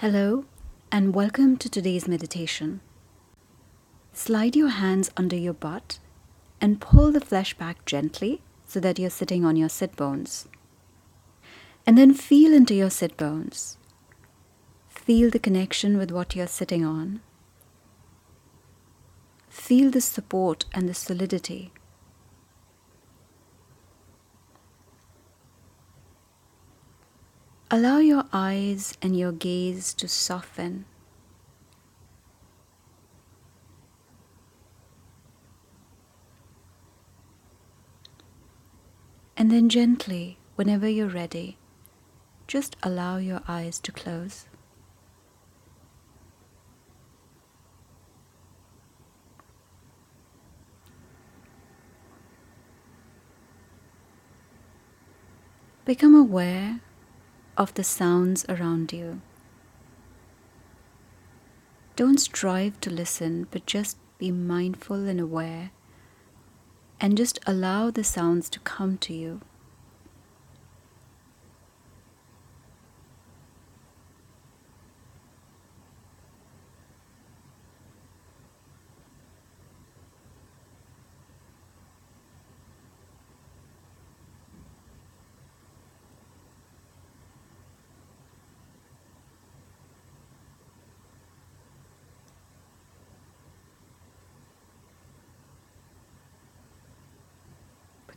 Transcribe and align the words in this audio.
Hello, 0.00 0.46
and 0.90 1.14
welcome 1.14 1.58
to 1.58 1.68
today's 1.68 2.08
meditation. 2.08 2.80
Slide 4.14 4.56
your 4.56 4.70
hands 4.70 5.10
under 5.14 5.36
your 5.36 5.52
butt 5.52 5.98
and 6.58 6.80
pull 6.80 7.12
the 7.12 7.20
flesh 7.20 7.52
back 7.52 7.84
gently 7.84 8.40
so 8.64 8.80
that 8.80 8.98
you're 8.98 9.10
sitting 9.10 9.44
on 9.44 9.56
your 9.56 9.68
sit 9.68 9.96
bones. 9.96 10.48
And 11.86 11.98
then 11.98 12.14
feel 12.14 12.54
into 12.54 12.72
your 12.72 12.88
sit 12.88 13.18
bones. 13.18 13.76
Feel 14.88 15.28
the 15.28 15.38
connection 15.38 15.98
with 15.98 16.10
what 16.10 16.34
you're 16.34 16.46
sitting 16.46 16.82
on. 16.82 17.20
Feel 19.50 19.90
the 19.90 20.00
support 20.00 20.64
and 20.72 20.88
the 20.88 20.94
solidity. 20.94 21.72
Allow 27.72 27.98
your 27.98 28.24
eyes 28.32 28.98
and 29.00 29.16
your 29.16 29.30
gaze 29.30 29.94
to 29.94 30.08
soften. 30.08 30.86
And 39.36 39.52
then 39.52 39.68
gently, 39.68 40.38
whenever 40.56 40.88
you're 40.88 41.06
ready, 41.06 41.58
just 42.48 42.74
allow 42.82 43.18
your 43.18 43.40
eyes 43.46 43.78
to 43.78 43.92
close. 43.92 44.46
Become 55.84 56.16
aware 56.16 56.80
of 57.56 57.74
the 57.74 57.84
sounds 57.84 58.44
around 58.48 58.92
you. 58.92 59.20
Don't 61.96 62.18
strive 62.18 62.80
to 62.80 62.90
listen, 62.90 63.46
but 63.50 63.66
just 63.66 63.98
be 64.18 64.30
mindful 64.30 65.06
and 65.06 65.20
aware, 65.20 65.70
and 67.00 67.16
just 67.16 67.38
allow 67.46 67.90
the 67.90 68.04
sounds 68.04 68.48
to 68.50 68.60
come 68.60 68.96
to 68.98 69.12
you. 69.12 69.40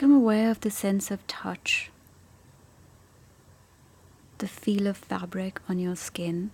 Become 0.00 0.16
aware 0.16 0.50
of 0.50 0.60
the 0.62 0.70
sense 0.70 1.10
of 1.10 1.26
touch, 1.26 1.90
the 4.38 4.48
feel 4.48 4.86
of 4.86 4.96
fabric 4.96 5.60
on 5.68 5.78
your 5.78 5.94
skin, 5.94 6.52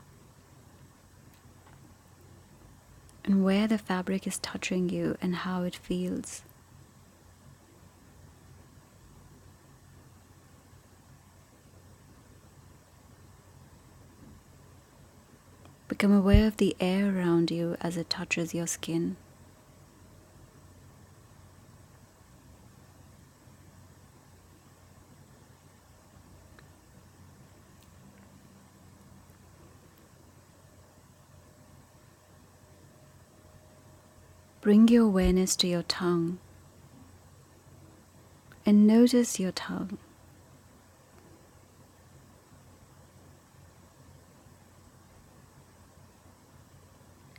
and 3.25 3.45
where 3.45 3.69
the 3.69 3.79
fabric 3.79 4.27
is 4.27 4.41
touching 4.41 4.89
you 4.89 5.17
and 5.23 5.37
how 5.37 5.63
it 5.63 5.77
feels. 5.77 6.43
Become 15.87 16.11
aware 16.11 16.49
of 16.49 16.57
the 16.57 16.75
air 16.81 17.17
around 17.17 17.53
you 17.53 17.77
as 17.81 17.97
it 17.97 18.11
touches 18.11 18.53
your 18.53 18.67
skin. 18.67 19.17
Bring 34.67 34.89
your 34.89 35.05
awareness 35.05 35.55
to 35.59 35.69
your 35.69 35.85
tongue 35.85 36.41
and 38.67 38.85
notice 38.85 39.39
your 39.39 39.53
tongue. 39.53 39.97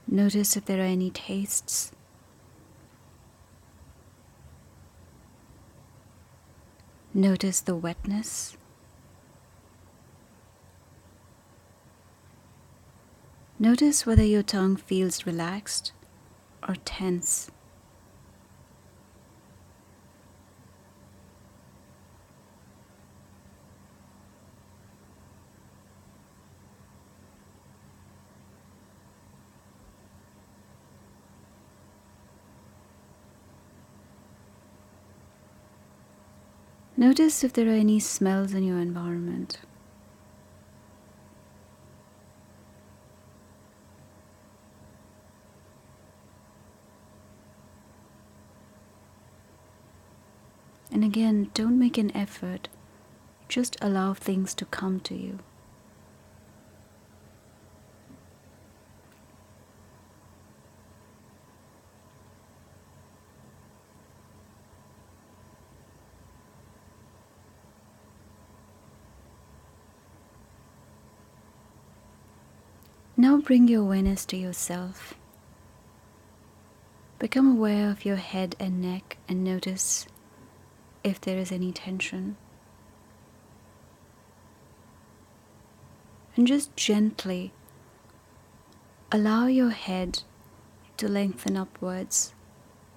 Notice 0.07 0.55
if 0.55 0.63
there 0.63 0.79
are 0.79 0.83
any 0.83 1.09
tastes. 1.09 1.91
Notice 7.13 7.59
the 7.59 7.75
wetness. 7.75 8.55
Notice 13.59 14.05
whether 14.05 14.23
your 14.23 14.43
tongue 14.43 14.77
feels 14.77 15.25
relaxed 15.25 15.91
or 16.67 16.75
tense. 16.85 17.49
Notice 36.99 37.43
if 37.43 37.53
there 37.53 37.67
are 37.67 37.69
any 37.69 37.99
smells 37.99 38.53
in 38.53 38.63
your 38.63 38.79
environment. 38.79 39.59
And 50.97 51.03
again, 51.03 51.51
don't 51.53 51.77
make 51.77 51.99
an 51.99 52.09
effort, 52.17 52.69
just 53.47 53.77
allow 53.79 54.15
things 54.15 54.55
to 54.55 54.65
come 54.65 54.99
to 55.01 55.13
you. 55.13 55.37
Now 73.15 73.37
bring 73.37 73.67
your 73.67 73.83
awareness 73.83 74.25
to 74.25 74.35
yourself. 74.35 75.13
Become 77.19 77.51
aware 77.51 77.91
of 77.91 78.03
your 78.03 78.15
head 78.15 78.55
and 78.59 78.81
neck 78.81 79.19
and 79.29 79.43
notice 79.43 80.07
if 81.07 81.21
there 81.21 81.37
is 81.37 81.51
any 81.51 81.71
tension. 81.71 82.35
And 86.35 86.45
just 86.45 86.75
gently 86.75 87.53
allow 89.11 89.47
your 89.47 89.69
head 89.69 90.23
to 90.97 91.07
lengthen 91.07 91.55
upwards 91.55 92.33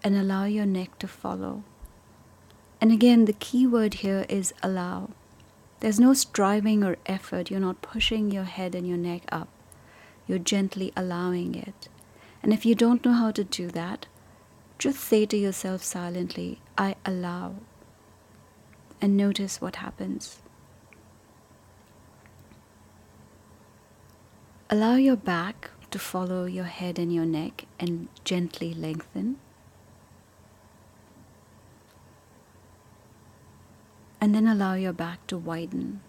and 0.02 0.16
allow 0.16 0.44
your 0.44 0.66
neck 0.66 0.98
to 0.98 1.06
follow. 1.06 1.62
And 2.80 2.90
again, 2.90 3.26
the 3.26 3.32
key 3.32 3.66
word 3.66 3.94
here 3.94 4.26
is 4.28 4.52
allow. 4.62 5.10
There's 5.78 6.00
no 6.00 6.12
striving 6.12 6.82
or 6.82 6.96
effort. 7.06 7.50
You're 7.50 7.60
not 7.60 7.80
pushing 7.80 8.30
your 8.30 8.44
head 8.44 8.74
and 8.74 8.86
your 8.88 8.98
neck 8.98 9.22
up. 9.30 9.48
You're 10.26 10.38
gently 10.38 10.92
allowing 10.96 11.54
it. 11.54 11.88
And 12.42 12.52
if 12.52 12.66
you 12.66 12.74
don't 12.74 13.04
know 13.04 13.12
how 13.12 13.30
to 13.32 13.44
do 13.44 13.68
that, 13.68 14.06
just 14.78 14.98
say 15.00 15.26
to 15.26 15.36
yourself 15.36 15.82
silently, 15.82 16.60
I 16.76 16.96
allow 17.04 17.56
and 19.00 19.16
notice 19.16 19.60
what 19.60 19.76
happens. 19.76 20.40
Allow 24.68 24.94
your 24.94 25.16
back 25.16 25.70
to 25.90 25.98
follow 25.98 26.44
your 26.44 26.64
head 26.64 26.98
and 26.98 27.12
your 27.12 27.24
neck 27.24 27.66
and 27.80 28.08
gently 28.24 28.72
lengthen. 28.72 29.36
And 34.20 34.34
then 34.34 34.46
allow 34.46 34.74
your 34.74 34.92
back 34.92 35.26
to 35.28 35.38
widen. 35.38 36.02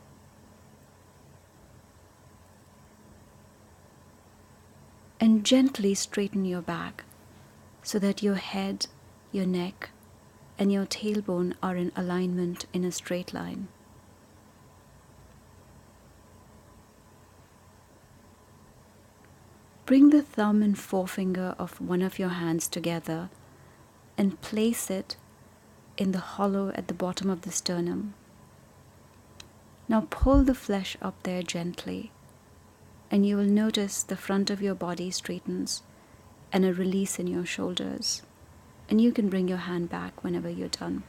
And 5.19 5.45
gently 5.45 5.93
straighten 5.93 6.45
your 6.45 6.61
back 6.61 7.05
so 7.83 7.97
that 7.99 8.21
your 8.21 8.35
head, 8.35 8.87
your 9.31 9.45
neck, 9.45 9.89
and 10.57 10.71
your 10.71 10.85
tailbone 10.85 11.53
are 11.61 11.75
in 11.75 11.91
alignment 11.95 12.65
in 12.73 12.83
a 12.83 12.91
straight 12.91 13.33
line. 13.33 13.67
bring 19.91 20.09
the 20.11 20.21
thumb 20.21 20.63
and 20.63 20.79
forefinger 20.79 21.53
of 21.59 21.81
one 21.81 22.01
of 22.01 22.17
your 22.17 22.29
hands 22.29 22.65
together 22.65 23.29
and 24.17 24.39
place 24.39 24.89
it 24.89 25.17
in 25.97 26.13
the 26.13 26.19
hollow 26.19 26.71
at 26.75 26.87
the 26.87 26.93
bottom 26.93 27.29
of 27.29 27.41
the 27.41 27.51
sternum. 27.51 28.13
Now 29.89 30.07
pull 30.09 30.45
the 30.45 30.55
flesh 30.55 30.95
up 31.01 31.21
there 31.23 31.43
gently, 31.43 32.13
and 33.11 33.25
you 33.25 33.35
will 33.35 33.43
notice 33.43 34.01
the 34.01 34.15
front 34.15 34.49
of 34.49 34.61
your 34.61 34.75
body 34.75 35.11
straightens 35.11 35.83
and 36.53 36.63
a 36.63 36.73
release 36.73 37.19
in 37.19 37.27
your 37.27 37.45
shoulders. 37.45 38.21
And 38.91 38.99
you 38.99 39.13
can 39.13 39.29
bring 39.29 39.47
your 39.47 39.57
hand 39.57 39.89
back 39.89 40.21
whenever 40.21 40.49
you're 40.49 40.67
done. 40.67 41.03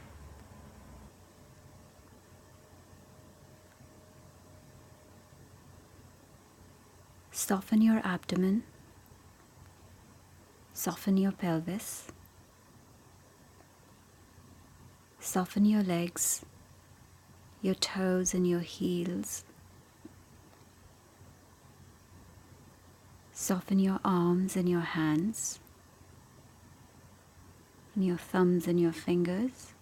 Soften 7.29 7.81
your 7.81 7.99
abdomen. 8.05 8.63
Soften 10.71 11.17
your 11.17 11.33
pelvis. 11.33 12.07
Soften 15.19 15.65
your 15.65 15.83
legs, 15.83 16.45
your 17.61 17.75
toes, 17.75 18.33
and 18.33 18.47
your 18.47 18.61
heels. 18.61 19.43
Soften 23.33 23.79
your 23.79 23.99
arms 24.05 24.55
and 24.55 24.69
your 24.69 24.81
hands, 24.81 25.59
and 27.95 28.05
your 28.05 28.17
thumbs 28.17 28.67
and 28.67 28.79
your 28.79 28.91
fingers. 28.91 29.73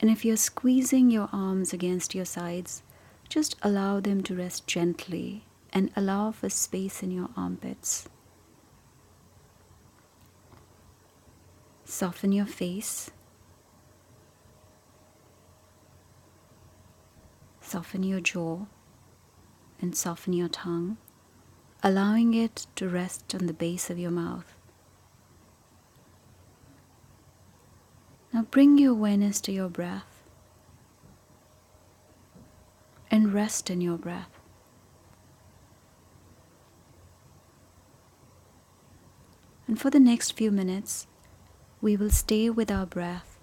And 0.00 0.10
if 0.10 0.24
you're 0.24 0.36
squeezing 0.36 1.10
your 1.10 1.28
arms 1.32 1.72
against 1.72 2.14
your 2.14 2.24
sides, 2.24 2.82
just 3.28 3.56
allow 3.62 4.00
them 4.00 4.22
to 4.22 4.34
rest 4.34 4.66
gently 4.66 5.44
and 5.72 5.90
allow 5.94 6.32
for 6.32 6.48
space 6.48 7.02
in 7.02 7.10
your 7.10 7.28
armpits. 7.36 8.08
Soften 11.84 12.32
your 12.32 12.46
face. 12.46 13.10
Soften 17.60 18.02
your 18.02 18.20
jaw 18.20 18.66
and 19.80 19.96
soften 19.96 20.32
your 20.32 20.48
tongue, 20.48 20.96
allowing 21.82 22.34
it 22.34 22.66
to 22.76 22.88
rest 22.88 23.34
on 23.34 23.46
the 23.46 23.52
base 23.52 23.90
of 23.90 23.98
your 23.98 24.10
mouth. 24.10 24.59
Now 28.32 28.42
bring 28.42 28.78
your 28.78 28.92
awareness 28.92 29.40
to 29.42 29.52
your 29.52 29.68
breath 29.68 30.22
and 33.10 33.34
rest 33.34 33.70
in 33.70 33.80
your 33.80 33.98
breath. 33.98 34.30
And 39.66 39.80
for 39.80 39.90
the 39.90 40.00
next 40.00 40.32
few 40.32 40.50
minutes, 40.50 41.06
we 41.80 41.96
will 41.96 42.10
stay 42.10 42.50
with 42.50 42.70
our 42.70 42.86
breath 42.86 43.38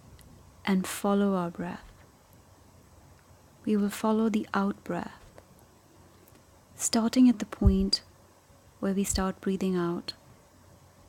and 0.66 0.86
follow 0.86 1.36
our 1.36 1.50
breath. 1.50 1.92
We 3.66 3.75
will 3.75 3.90
follow 3.90 4.30
the 4.30 4.48
out 4.54 4.81
breath, 4.83 5.19
starting 6.75 7.28
at 7.28 7.40
the 7.40 7.45
point 7.45 8.01
where 8.80 8.94
we 8.94 9.04
start 9.04 9.42
breathing 9.42 9.75
out 9.75 10.13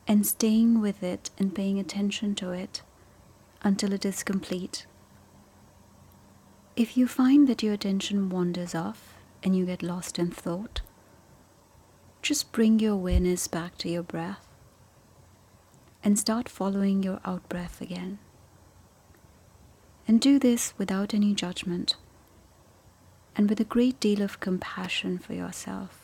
and 0.07 0.25
staying 0.25 0.81
with 0.81 1.03
it 1.03 1.29
and 1.37 1.55
paying 1.55 1.79
attention 1.79 2.35
to 2.35 2.51
it 2.51 2.81
until 3.61 3.93
it 3.93 4.05
is 4.05 4.23
complete. 4.23 4.85
If 6.75 6.95
you 6.95 7.07
find 7.07 7.47
that 7.47 7.61
your 7.61 7.73
attention 7.73 8.29
wanders 8.29 8.73
off 8.73 9.15
and 9.43 9.55
you 9.55 9.65
get 9.65 9.83
lost 9.83 10.17
in 10.17 10.31
thought, 10.31 10.81
just 12.21 12.51
bring 12.51 12.79
your 12.79 12.93
awareness 12.93 13.47
back 13.47 13.77
to 13.79 13.89
your 13.89 14.03
breath 14.03 14.47
and 16.03 16.17
start 16.17 16.47
following 16.47 17.03
your 17.03 17.19
out 17.25 17.47
breath 17.49 17.81
again. 17.81 18.19
And 20.07 20.21
do 20.21 20.39
this 20.39 20.73
without 20.77 21.13
any 21.13 21.33
judgment 21.33 21.95
and 23.35 23.49
with 23.49 23.59
a 23.59 23.65
great 23.65 23.99
deal 23.99 24.21
of 24.21 24.39
compassion 24.39 25.17
for 25.17 25.33
yourself. 25.33 25.98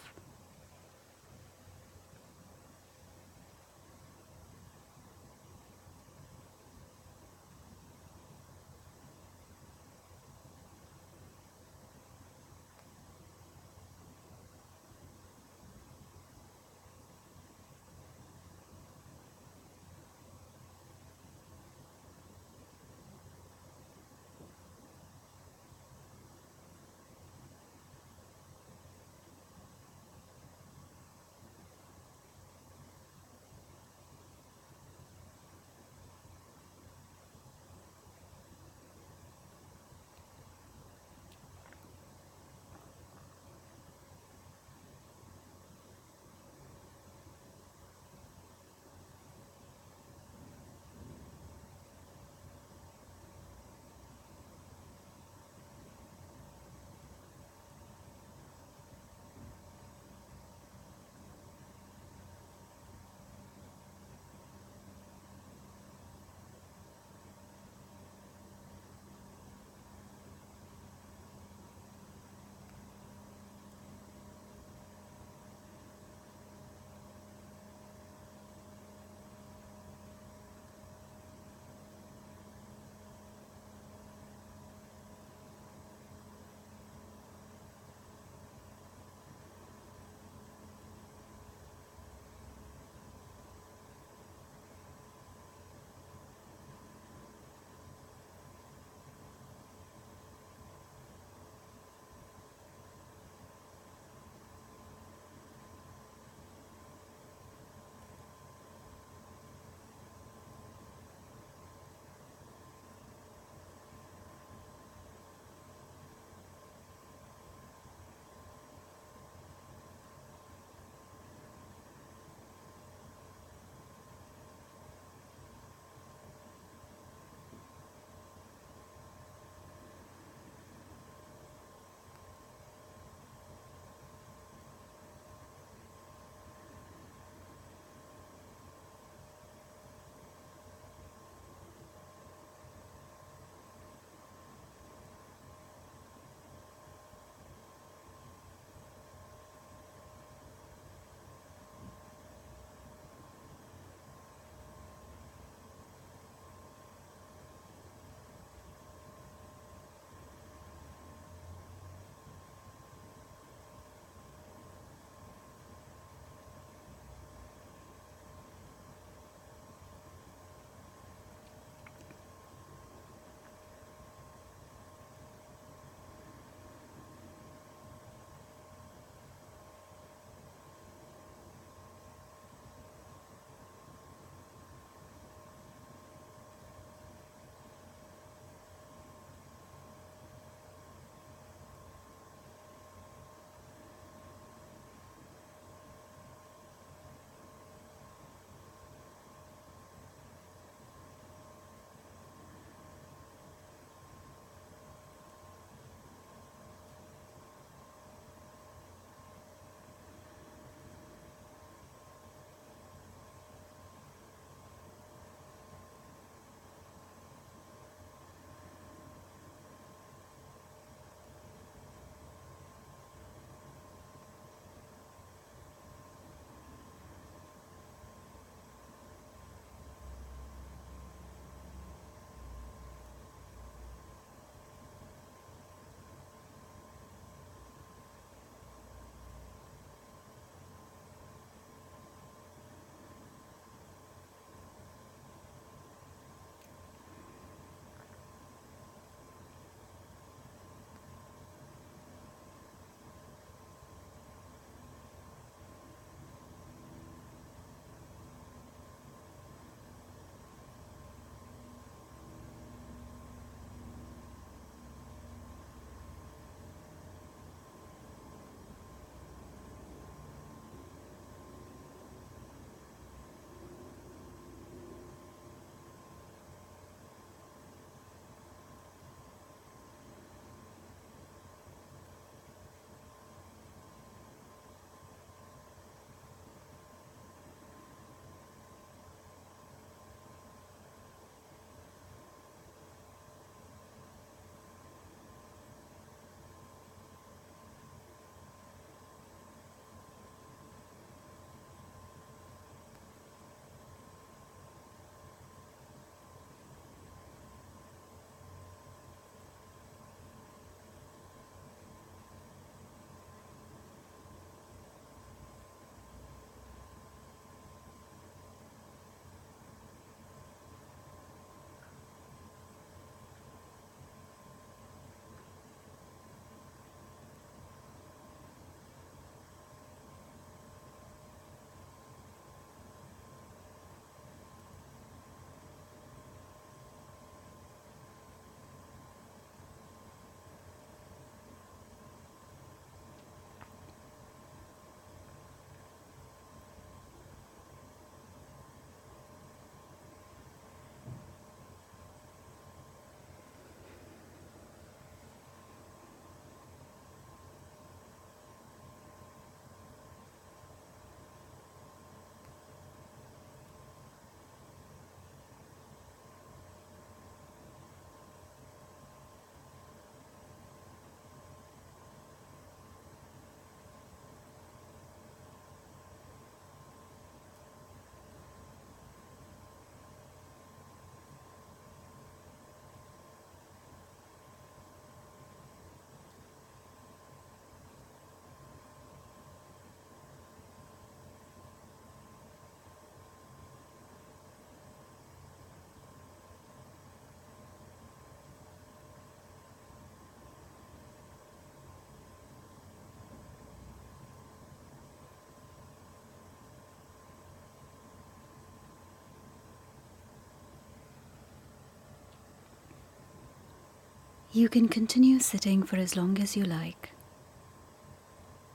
You 414.55 414.69
can 414.69 414.87
continue 414.87 415.39
sitting 415.39 415.83
for 415.83 415.97
as 415.97 416.15
long 416.15 416.39
as 416.39 416.55
you 416.55 416.63
like 416.63 417.09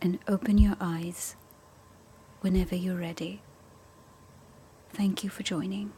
and 0.03 0.19
open 0.29 0.59
your 0.59 0.77
eyes 0.79 1.37
whenever 2.43 2.77
you're 2.77 2.99
ready. 2.99 3.41
Thank 4.93 5.25
you 5.25 5.31
for 5.31 5.43
joining. 5.43 5.95